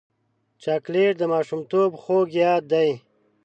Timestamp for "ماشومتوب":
1.33-1.89